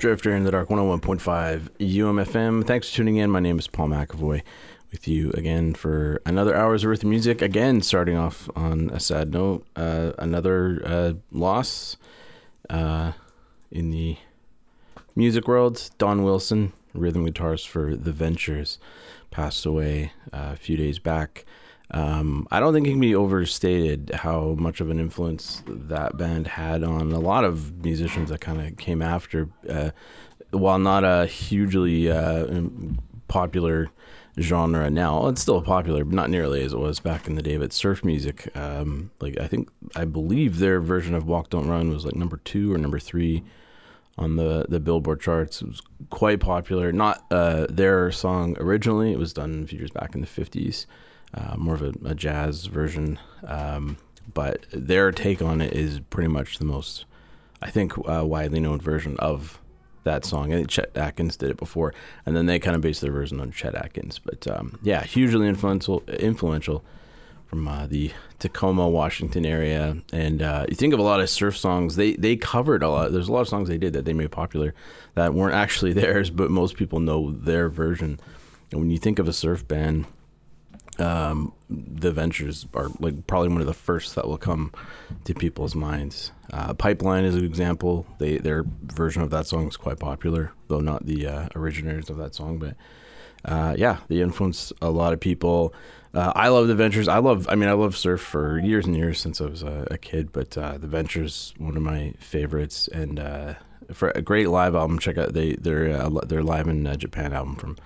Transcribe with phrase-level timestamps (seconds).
[0.00, 2.66] Drifter in the Dark 101.5 UMFM.
[2.66, 3.30] Thanks for tuning in.
[3.30, 4.40] My name is Paul McAvoy
[4.90, 7.42] with you again for another hour's worth of music.
[7.42, 11.98] Again, starting off on a sad note, uh, another uh, loss
[12.70, 13.12] uh,
[13.70, 14.16] in the
[15.14, 15.90] music world.
[15.98, 18.78] Don Wilson, rhythm guitarist for The Ventures,
[19.30, 21.44] passed away uh, a few days back.
[21.92, 26.46] Um, I don't think it can be overstated how much of an influence that band
[26.46, 29.48] had on a lot of musicians that kind of came after.
[29.68, 29.90] Uh,
[30.50, 32.46] while not a hugely uh,
[33.28, 33.90] popular
[34.38, 37.56] genre now, it's still popular, but not nearly as it was back in the day.
[37.56, 41.90] But surf music, um, like I think, I believe their version of "Walk Don't Run"
[41.90, 43.42] was like number two or number three
[44.16, 45.60] on the the Billboard charts.
[45.60, 46.92] It was quite popular.
[46.92, 50.86] Not uh, their song originally; it was done a few years back in the fifties
[51.34, 53.18] uh, more of a, a jazz version.
[53.46, 53.96] Um,
[54.32, 57.04] but their take on it is pretty much the most,
[57.62, 59.60] I think, uh, widely known version of
[60.04, 60.52] that song.
[60.52, 63.40] I think Chet Atkins did it before, and then they kind of based their version
[63.40, 64.18] on Chet Atkins.
[64.18, 66.84] But um, yeah, hugely influential, influential
[67.46, 69.96] from uh, the Tacoma, Washington area.
[70.12, 73.12] And uh, you think of a lot of surf songs, they they covered a lot.
[73.12, 74.74] There's a lot of songs they did that they made popular
[75.14, 78.20] that weren't actually theirs, but most people know their version.
[78.70, 80.06] And when you think of a surf band,
[81.00, 84.72] um, the ventures are like probably one of the first that will come
[85.24, 86.32] to people's minds.
[86.52, 88.06] Uh, Pipeline is an example.
[88.18, 92.16] They their version of that song is quite popular, though not the uh, originators of
[92.18, 92.58] that song.
[92.58, 92.76] But
[93.44, 95.74] uh, yeah, they influenced a lot of people.
[96.12, 97.08] Uh, I love the Ventures.
[97.08, 97.46] I love.
[97.48, 100.32] I mean, I love surf for years and years since I was a, a kid.
[100.32, 103.54] But uh, the Ventures, one of my favorites, and uh,
[103.92, 104.98] for a great live album.
[104.98, 107.76] Check out they they're they're live in Japan album from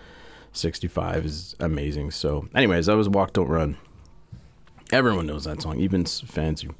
[0.56, 2.10] 65 is amazing.
[2.10, 3.76] So, anyways, that was Walk Don't Run.
[4.92, 6.70] Everyone knows that song, even fans who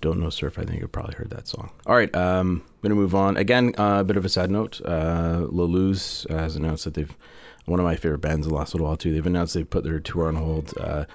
[0.00, 0.58] don't know surf.
[0.58, 1.70] I think you've probably heard that song.
[1.86, 3.36] All right, um, gonna move on.
[3.36, 4.80] Again, uh, a bit of a sad note.
[4.84, 7.16] Uh, La Luz has announced that they've
[7.64, 9.12] one of my favorite bands the last little while too.
[9.12, 10.76] They've announced they've put their tour on hold.
[10.78, 11.06] Uh,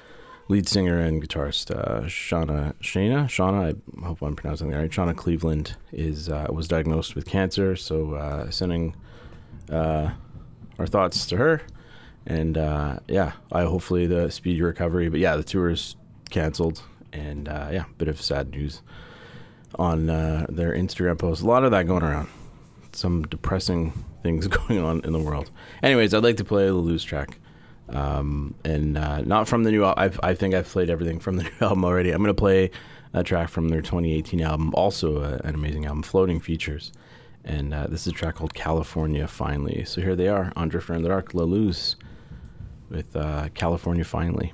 [0.48, 4.90] lead singer and guitarist uh, Shauna Shana Shauna I hope I'm pronouncing that right.
[4.90, 8.96] Shauna Cleveland is uh, was diagnosed with cancer, so uh, sending
[9.72, 10.10] uh,
[10.80, 11.62] our thoughts to her
[12.30, 15.10] and uh, yeah, I hopefully the speedy recovery.
[15.10, 15.96] But yeah, the tour is
[16.30, 16.82] canceled,
[17.12, 18.82] and uh, yeah, a bit of sad news
[19.76, 21.42] on uh, their Instagram post.
[21.42, 22.30] A lot of that going around.
[22.94, 25.50] Some depressing things going on in the world.
[25.82, 27.40] Anyways, I'd like to play the Luz track.
[27.90, 30.20] Um, and uh, not from the new album.
[30.22, 32.12] I think I've played everything from the new album already.
[32.12, 32.70] I'm going to play
[33.14, 36.92] a track from their 2018 album, also a, an amazing album, Floating Features.
[37.44, 39.86] And uh, this is a track called California Finally.
[39.86, 41.96] So here they are on Drifter in the Dark, La Luz
[42.90, 44.54] with uh, California Finally.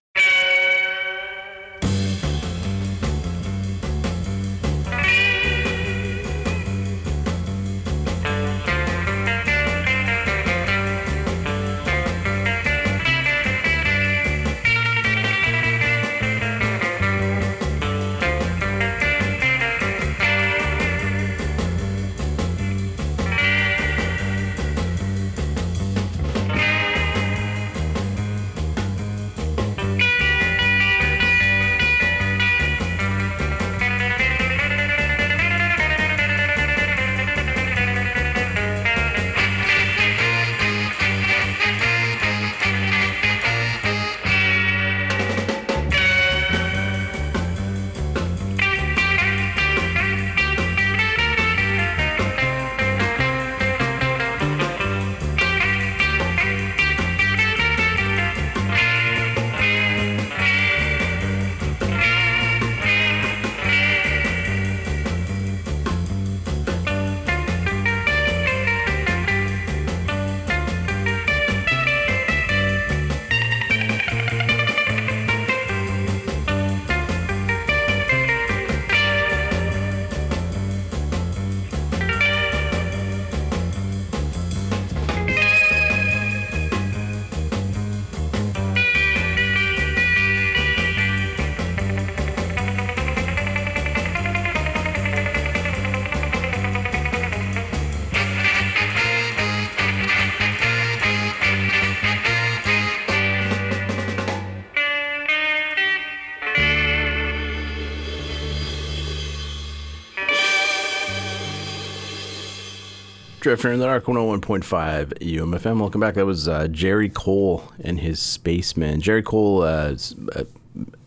[113.41, 115.79] Drifter in the Dark 101.5 UMFM.
[115.79, 116.13] Welcome back.
[116.13, 119.01] That was uh, Jerry Cole and his Spacemen.
[119.01, 119.95] Jerry Cole, uh,
[120.33, 120.45] a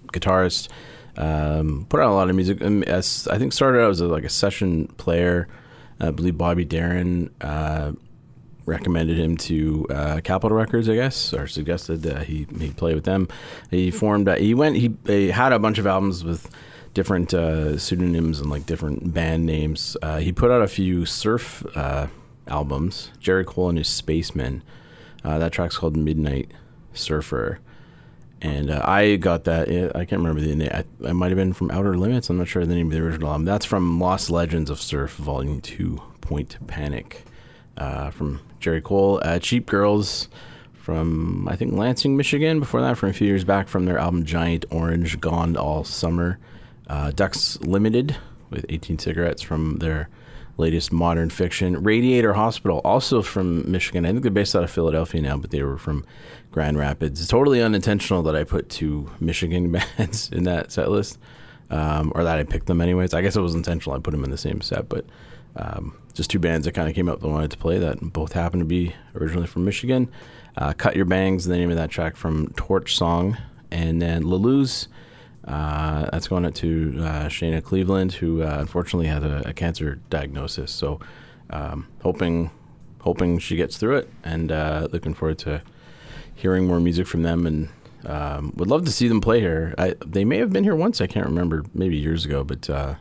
[0.09, 0.69] guitarist,
[1.17, 2.61] um, put out a lot of music.
[2.61, 5.47] Um, I think started out as a, like a session player.
[6.01, 7.93] I believe Bobby Darin uh,
[8.67, 13.05] recommended him to uh, Capitol Records, I guess, or suggested that he he play with
[13.05, 13.29] them.
[13.71, 14.29] He formed.
[14.29, 14.75] Uh, he went.
[14.75, 16.51] He, he had a bunch of albums with
[16.95, 19.97] different uh, pseudonyms and like different band names.
[20.03, 22.09] Uh, he put out a few surf uh,
[22.49, 23.11] albums.
[23.21, 24.63] Jerry Cole and his Spacemen.
[25.25, 26.51] Uh, that track's called Midnight
[26.93, 27.61] Surfer.
[28.43, 29.69] And uh, I got that.
[29.95, 30.71] I can't remember the name.
[30.73, 32.29] I, I might have been from Outer Limits.
[32.29, 33.47] I'm not sure the name of the original album.
[33.47, 37.25] That's from Lost Legends of Surf, Volume Two, Point Panic,
[37.79, 39.21] uh, from Jerry Cole.
[39.23, 40.29] Uh, Cheap Girls
[40.75, 42.61] from I think Lansing, Michigan.
[42.61, 46.39] Before that, from a few years back, from their album Giant Orange, Gone All Summer.
[46.87, 48.15] Uh, Ducks Limited
[48.51, 50.11] with 18 cigarettes from their
[50.57, 51.83] latest modern fiction.
[51.83, 54.05] Radiator Hospital, also from Michigan.
[54.07, 56.05] I think they're based out of Philadelphia now, but they were from
[56.51, 57.21] Grand Rapids.
[57.21, 61.19] It's totally unintentional that I put two Michigan bands in that set list,
[61.71, 63.15] um, or that I picked them anyways.
[63.15, 63.97] I guess it was intentional.
[63.97, 65.05] I put them in the same set, but
[65.57, 68.33] um, just two bands that kind of came up that wanted to play that both
[68.33, 70.11] happened to be originally from Michigan.
[70.57, 73.37] Uh, Cut Your Bangs, the name of that track from Torch Song,
[73.71, 74.89] and then La Luz.
[75.47, 80.01] Uh, that's going out to uh, Shayna Cleveland, who uh, unfortunately had a, a cancer
[80.09, 80.73] diagnosis.
[80.73, 81.01] So,
[81.51, 82.51] um, hoping
[83.01, 85.63] hoping she gets through it, and uh, looking forward to
[86.35, 87.47] hearing more music from them.
[87.47, 87.69] And
[88.07, 89.75] um, would love to see them play here.
[89.77, 91.01] I, they may have been here once.
[91.01, 92.95] I can't remember, maybe years ago, but uh,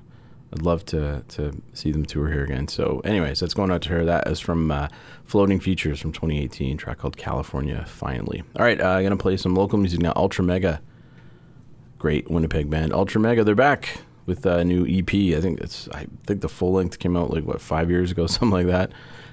[0.52, 2.68] I'd love to to see them tour here again.
[2.68, 4.06] So, anyways, that's going out to her.
[4.06, 4.90] That is from uh,
[5.24, 7.86] Floating Features from 2018, track called California.
[7.88, 8.80] Finally, all right.
[8.80, 10.12] Uh, I'm gonna play some local music now.
[10.18, 10.82] Ultra Mega
[12.04, 12.92] great Winnipeg band.
[12.92, 15.38] Ultra Mega, they're back with a new EP.
[15.38, 18.28] I think it's I think the full length came out like what five years ago,
[18.28, 18.92] something like that.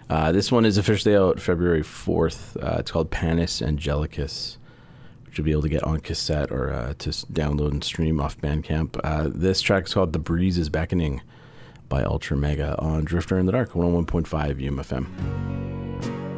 [0.09, 2.57] Uh, this one is officially out February fourth.
[2.63, 4.57] Uh, it's called Panis Angelicus,
[5.27, 8.39] which you'll be able to get on cassette or uh, to download and stream off
[8.39, 9.01] Bandcamp.
[9.03, 11.23] Uh, this track is called "The Breeze Is Beckoning"
[11.89, 14.29] by Ultra Mega on Drifter in the Dark, 101.5
[14.61, 16.30] UMFM.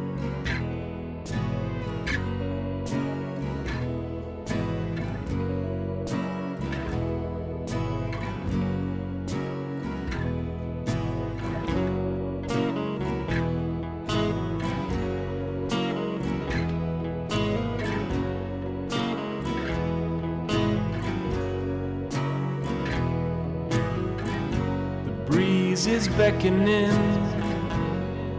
[25.87, 26.91] is beckoning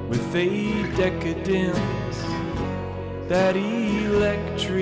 [0.09, 2.17] with a decadence
[3.29, 4.75] that electrifies.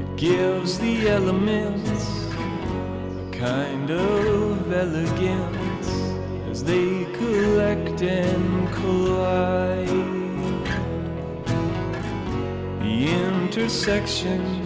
[0.00, 5.88] It gives the elements a kind of elegance
[6.50, 9.88] as they collect and collide.
[12.80, 14.63] The intersection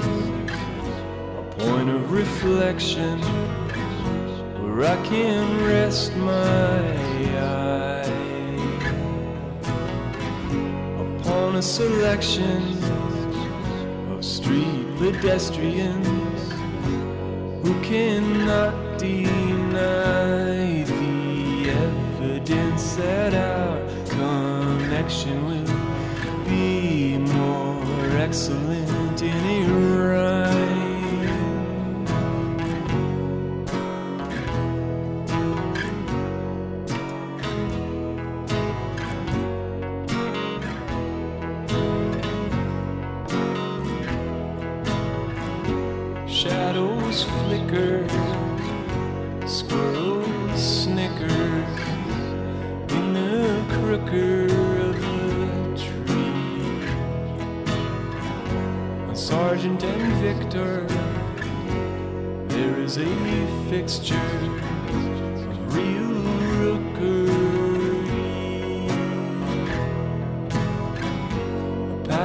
[1.88, 3.18] a reflection
[4.60, 6.80] where I can rest my
[7.38, 8.08] eyes
[11.04, 12.62] upon a selection
[14.12, 16.52] of street pedestrians
[17.62, 28.57] who cannot deny the evidence that our connection will be more excellent.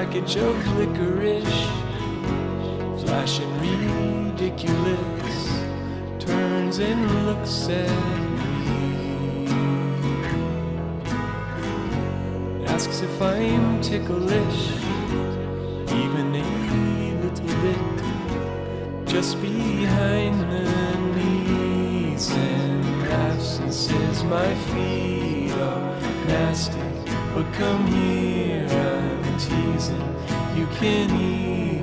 [0.05, 1.67] package of licorice,
[3.03, 5.37] flashing ridiculous,
[6.19, 7.89] turns and looks at
[8.37, 9.47] me.
[12.65, 14.73] Asks if I'm ticklish,
[15.87, 16.43] even a
[17.23, 20.65] little bit, just behind the
[21.15, 26.81] knees, and laughs and says my feet are nasty,
[27.33, 28.62] but come here
[29.37, 30.15] teasing
[30.55, 31.82] you can eat.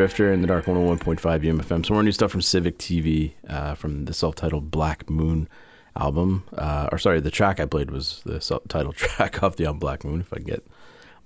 [0.00, 1.84] Drifter in the Dark 101.5 UMFM.
[1.84, 5.46] Some more new stuff from Civic TV uh, from the self titled Black Moon
[5.94, 6.44] album.
[6.56, 9.78] Uh, or, sorry, the track I played was the self titled track off the album
[9.78, 10.66] Black Moon, if I can get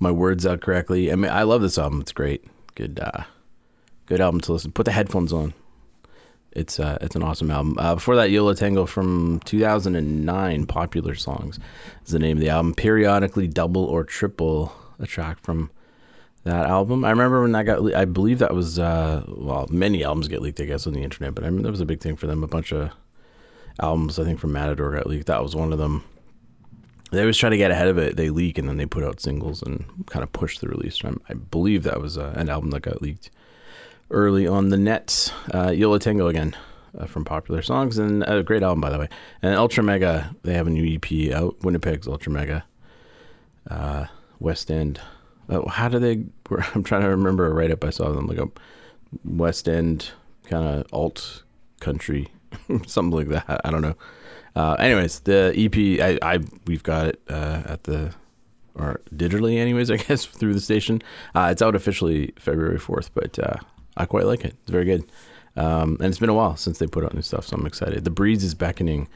[0.00, 1.12] my words out correctly.
[1.12, 2.00] I mean, I love this album.
[2.00, 2.44] It's great.
[2.74, 3.22] Good, uh,
[4.06, 4.72] good album to listen.
[4.72, 5.54] Put the headphones on.
[6.50, 7.78] It's uh, it's an awesome album.
[7.78, 11.60] Uh, before that, Yo La Tengo from 2009, Popular Songs
[12.04, 12.74] is the name of the album.
[12.74, 15.70] Periodically double or triple a track from
[16.44, 17.04] that album.
[17.04, 20.42] I remember when that got, le- I believe that was, uh, well, many albums get
[20.42, 22.26] leaked, I guess, on the internet, but I remember that was a big thing for
[22.26, 22.44] them.
[22.44, 22.90] A bunch of
[23.80, 25.26] albums, I think, from Matador got leaked.
[25.26, 26.04] That was one of them.
[27.10, 28.16] they always try to get ahead of it.
[28.16, 31.00] They leak and then they put out singles and kind of push the release.
[31.04, 33.30] I, I believe that was uh, an album that got leaked
[34.10, 35.32] early on the net.
[35.52, 36.54] Uh, Yo La Tengo again
[36.98, 39.08] uh, from Popular Songs and a great album by the way.
[39.42, 41.58] And Ultra Mega, they have a new EP out.
[41.60, 42.64] Winnipeg's Ultra Mega.
[43.68, 44.06] Uh,
[44.40, 45.00] West End.
[45.48, 46.24] Oh, how do they?
[46.74, 48.48] I'm trying to remember a write up I saw them like a
[49.24, 50.10] West End
[50.44, 51.42] kind of alt
[51.80, 52.28] country,
[52.86, 53.60] something like that.
[53.64, 53.96] I don't know.
[54.56, 58.14] Uh, anyways, the EP, I, I we've got it uh, at the
[58.74, 59.90] or digitally, anyways.
[59.90, 61.02] I guess through the station.
[61.34, 63.56] Uh, it's out officially February fourth, but uh,
[63.96, 64.54] I quite like it.
[64.62, 65.04] It's very good,
[65.56, 68.04] um, and it's been a while since they put out new stuff, so I'm excited.
[68.04, 69.08] The breeze is beckoning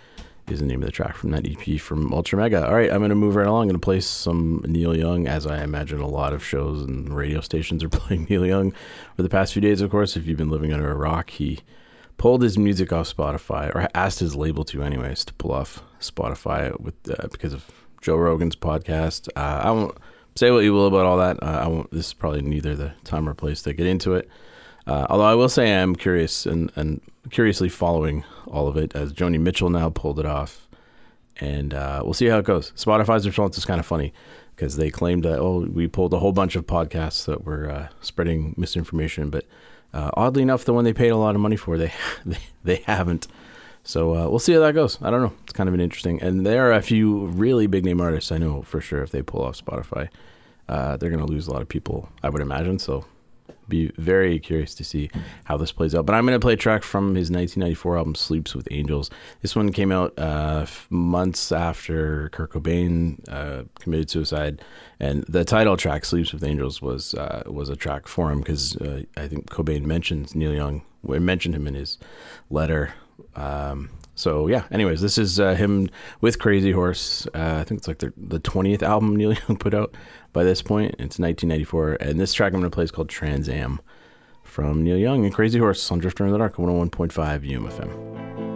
[0.51, 2.67] is the name of the track from that EP from Ultra Mega.
[2.67, 3.63] All right, I'm going to move right along.
[3.63, 7.15] I'm going to play some Neil Young, as I imagine a lot of shows and
[7.15, 8.73] radio stations are playing Neil Young
[9.17, 9.81] for the past few days.
[9.81, 11.61] Of course, if you've been living under a rock, he
[12.17, 16.79] pulled his music off Spotify, or asked his label to, anyways, to pull off Spotify
[16.81, 17.65] with uh, because of
[18.01, 19.29] Joe Rogan's podcast.
[19.37, 19.97] Uh, I won't
[20.37, 21.43] say what you will about all that.
[21.43, 21.91] Uh, I won't.
[21.91, 24.29] This is probably neither the time or place to get into it.
[24.87, 28.95] Uh, although I will say I am curious and, and curiously following all of it
[28.95, 30.69] as Joni Mitchell now pulled it off,
[31.41, 32.73] and uh, we'll see how it goes.
[32.73, 34.13] Spotify's response is kind of funny
[34.57, 37.89] because they claimed that oh we pulled a whole bunch of podcasts that were uh,
[38.01, 39.45] spreading misinformation, but
[39.93, 41.93] uh, oddly enough, the one they paid a lot of money for they
[42.27, 43.27] they, they haven't.
[43.85, 44.99] So uh, we'll see how that goes.
[45.01, 45.33] I don't know.
[45.45, 48.39] It's kind of an interesting, and there are a few really big name artists I
[48.39, 49.03] know for sure.
[49.03, 50.09] If they pull off Spotify,
[50.69, 52.79] uh, they're going to lose a lot of people, I would imagine.
[52.79, 53.07] So
[53.69, 55.11] be very curious to see
[55.45, 56.07] how this plays out.
[56.07, 59.11] But I'm going to play a track from his 1994 album "Sleeps with Angels."
[59.43, 64.63] This one came out uh, months after Kurt Cobain uh, committed suicide,
[65.01, 68.77] and the title track "Sleeps with Angels" was uh, was a track for him because
[68.77, 71.99] uh, I think Cobain mentions Neil Young, mentioned him in his
[72.51, 72.95] letter.
[73.35, 74.65] Um, so yeah.
[74.71, 75.89] Anyways, this is uh, him
[76.21, 77.27] with Crazy Horse.
[77.35, 79.95] Uh, I think it's like the the twentieth album Neil Young put out
[80.33, 80.93] by this point.
[80.99, 83.81] It's 1994, and this track I'm to play is called Trans Am
[84.43, 87.11] from Neil Young and Crazy Horse on Drifter in the Dark, 101.5
[87.49, 88.48] UMFM.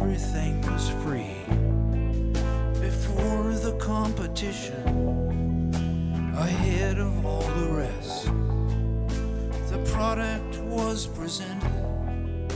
[0.00, 1.34] Everything was free.
[2.80, 5.72] Before the competition,
[6.36, 8.26] ahead of all the rest,
[9.70, 12.52] the product was presented,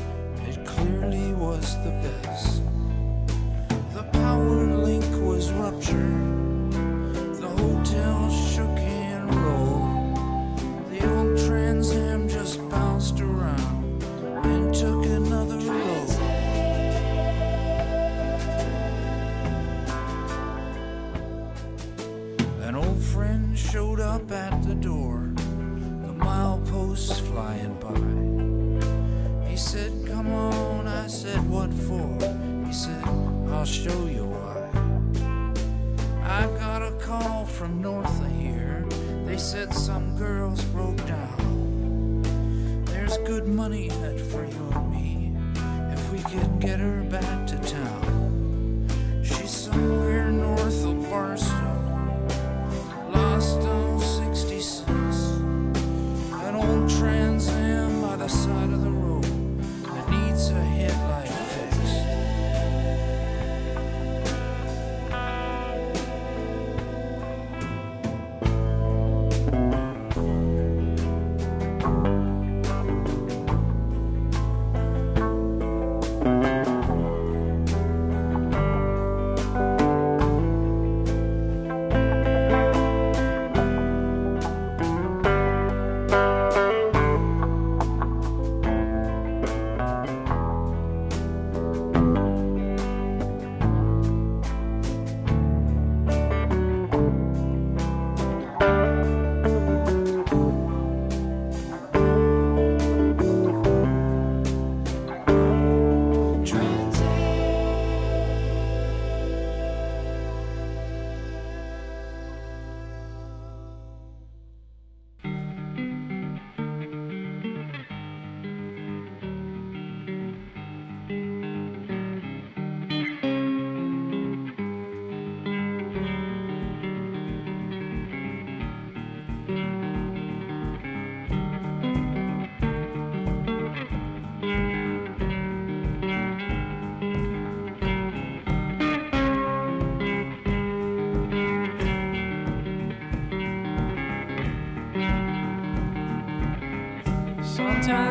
[0.47, 2.63] it clearly was the best.
[3.93, 6.73] The power link was ruptured.
[7.41, 8.31] The hotel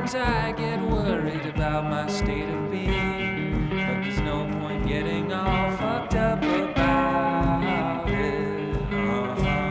[0.01, 5.77] Sometimes I get worried about my state of being, but there's no point getting all
[5.77, 8.77] fucked up about it.
[8.91, 9.69] Uh-huh.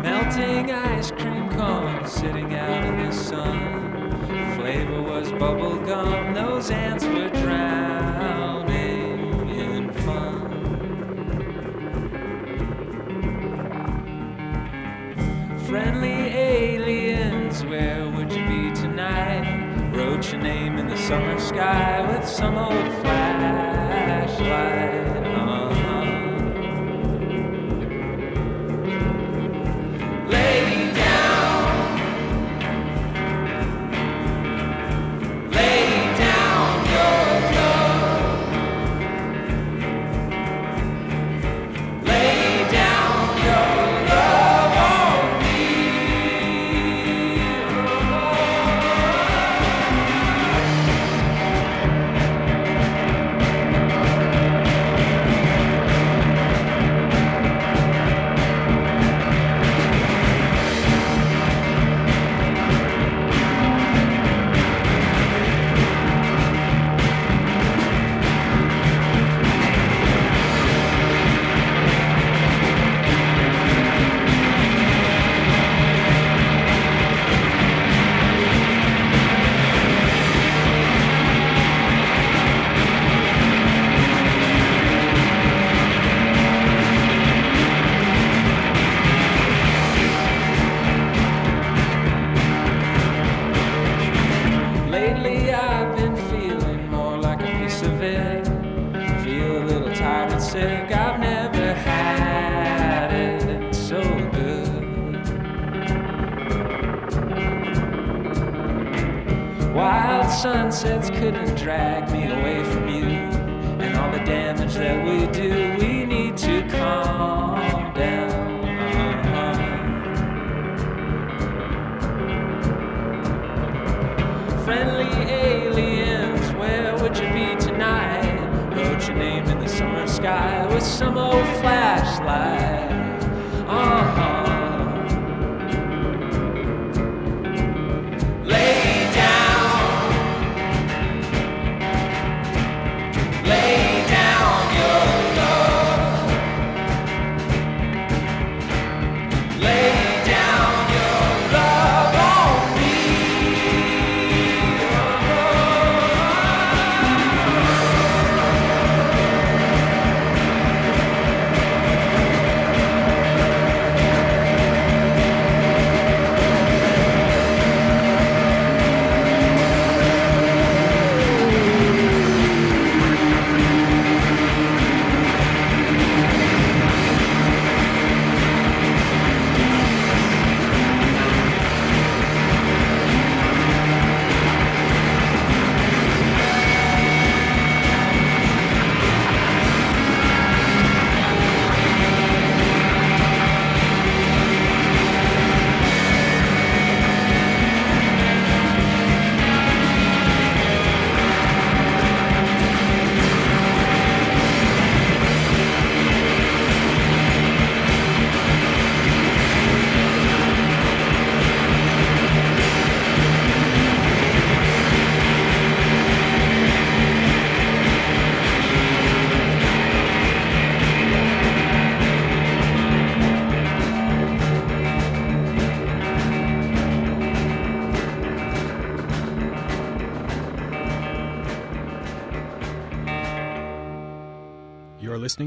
[0.00, 4.22] Melting ice cream cones sitting out in the sun.
[4.56, 6.95] Flavor was bubblegum, those ants.
[22.36, 22.95] some old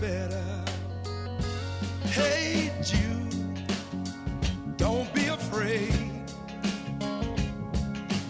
[0.00, 0.44] Better.
[2.04, 3.66] Hey Jude,
[4.76, 5.94] don't be afraid.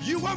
[0.03, 0.37] You were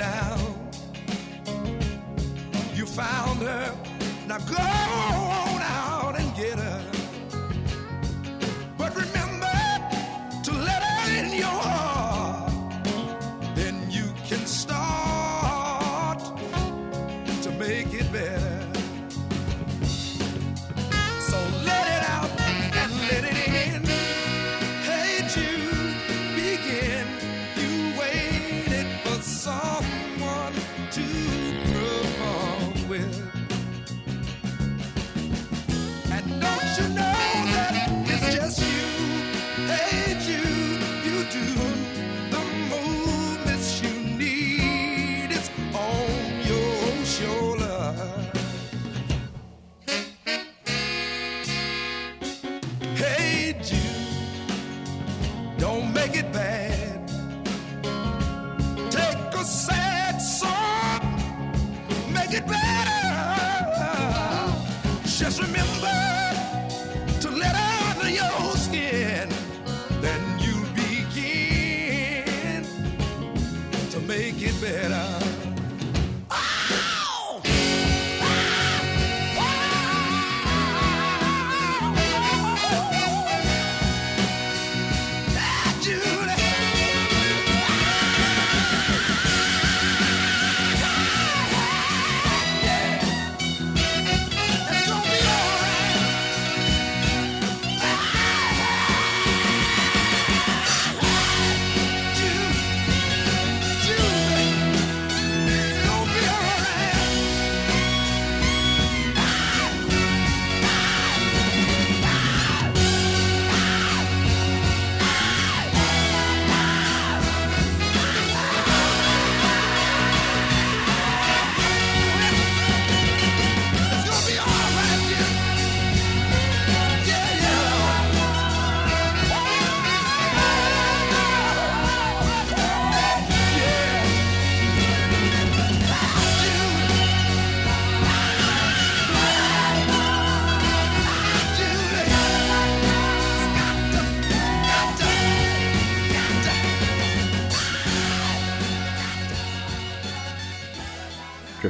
[0.00, 0.39] down.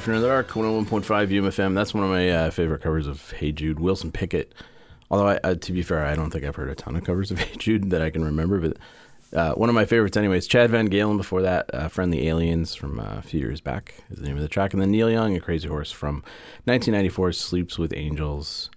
[0.00, 1.74] Drifting in the Dark, 101.5 UMFM.
[1.74, 3.78] That's one of my uh, favorite covers of Hey Jude.
[3.78, 4.54] Wilson Pickett.
[5.10, 7.30] Although, I, uh, to be fair, I don't think I've heard a ton of covers
[7.30, 8.78] of Hey Jude that I can remember, but
[9.38, 10.46] uh, one of my favorites, anyways.
[10.46, 14.24] Chad VanGaalen before that, uh, Friendly Aliens from uh, a few years back is the
[14.26, 14.72] name of the track.
[14.72, 16.22] And then Neil Young and Crazy Horse from
[16.64, 18.70] 1994, Sleeps with Angels.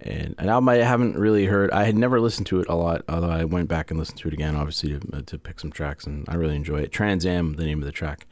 [0.00, 1.72] And an album I haven't really heard.
[1.72, 4.28] I had never listened to it a lot, although I went back and listened to
[4.28, 6.92] it again, obviously, to, uh, to pick some tracks, and I really enjoy it.
[6.92, 8.28] Trans Am, the name of the track.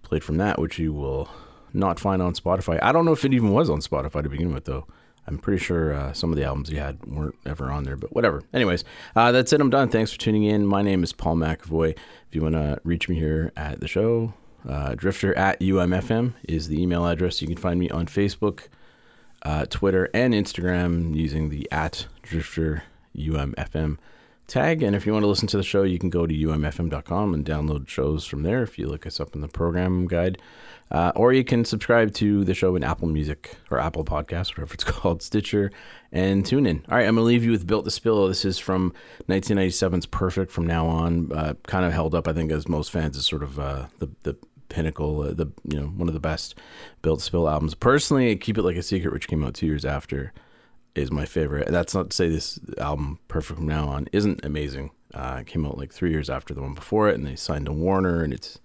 [0.00, 1.28] Played from that, which you will
[1.72, 2.78] not find on Spotify.
[2.82, 4.86] I don't know if it even was on Spotify to begin with, though.
[5.26, 8.14] I'm pretty sure uh, some of the albums he had weren't ever on there, but
[8.14, 8.42] whatever.
[8.54, 8.82] Anyways,
[9.14, 9.60] uh, that's it.
[9.60, 9.90] I'm done.
[9.90, 10.66] Thanks for tuning in.
[10.66, 11.90] My name is Paul McAvoy.
[11.90, 14.32] If you want to reach me here at the show,
[14.66, 17.42] uh, drifter at UMFM is the email address.
[17.42, 18.68] You can find me on Facebook,
[19.42, 23.98] uh, Twitter, and Instagram using the at drifter UMFM.
[24.46, 24.82] tag.
[24.82, 27.44] And if you want to listen to the show, you can go to umfm.com and
[27.44, 30.38] download shows from there if you look us up in the program guide.
[30.90, 34.74] Uh, or you can subscribe to the show in Apple Music or Apple Podcasts, whatever
[34.74, 35.70] it's called, Stitcher,
[36.12, 36.84] and tune in.
[36.88, 38.28] All right, I'm going to leave you with Built to Spill.
[38.28, 38.94] This is from
[39.28, 41.30] 1997's Perfect from now on.
[41.32, 44.08] Uh, kind of held up, I think, as most fans, as sort of uh, the,
[44.22, 44.36] the
[44.70, 46.54] pinnacle, uh, the you know one of the best
[47.02, 47.74] Built to Spill albums.
[47.74, 50.32] Personally, Keep It Like a Secret, which came out two years after,
[50.94, 51.68] is my favorite.
[51.68, 54.90] That's not to say this album, Perfect from now on, isn't amazing.
[55.12, 57.66] Uh, it came out like three years after the one before it, and they signed
[57.66, 58.58] to Warner, and it's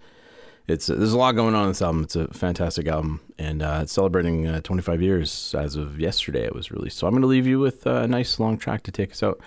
[0.68, 2.04] it's there's a lot going on in this album.
[2.04, 6.46] It's a fantastic album, and uh, it's celebrating uh, 25 years as of yesterday.
[6.46, 8.92] It was released, so I'm going to leave you with a nice long track to
[8.92, 9.40] take us out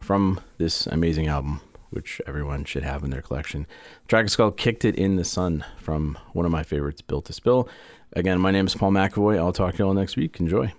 [0.00, 1.60] from this amazing album,
[1.90, 3.66] which everyone should have in their collection.
[4.02, 7.26] The track is called "Kicked It in the Sun" from one of my favorites, Built
[7.26, 7.68] to Spill.
[8.14, 9.38] Again, my name is Paul McAvoy.
[9.38, 10.38] I'll talk to you all next week.
[10.40, 10.72] Enjoy.